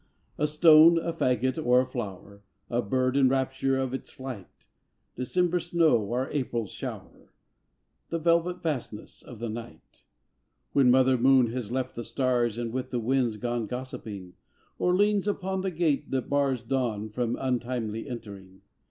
A 0.39 0.47
stone, 0.47 0.97
a 0.97 1.13
faggot 1.13 1.63
or 1.63 1.81
a 1.81 1.85
flower; 1.85 2.41
A 2.71 2.81
bird 2.81 3.15
in 3.15 3.29
rapture 3.29 3.77
of 3.77 3.93
its 3.93 4.09
flight; 4.09 4.65
December 5.15 5.59
snow 5.59 5.97
or 5.99 6.27
April 6.31 6.65
shower; 6.65 7.31
The 8.09 8.17
velvet 8.17 8.63
vastness 8.63 9.21
of 9.21 9.37
the 9.37 9.47
night, 9.47 10.01
When 10.73 10.89
Mother 10.89 11.19
Moon 11.19 11.51
has 11.51 11.71
left 11.71 11.93
the 11.95 12.03
stars 12.03 12.57
And 12.57 12.73
with 12.73 12.89
the 12.89 12.99
winds 12.99 13.37
gone 13.37 13.67
gossiping 13.67 14.33
Or 14.79 14.95
leans 14.95 15.27
upon 15.27 15.61
the 15.61 15.69
gate 15.69 16.09
that 16.09 16.27
bars 16.31 16.63
Dawn 16.63 17.11
from 17.11 17.37
untimely 17.39 18.09
entering. 18.09 18.63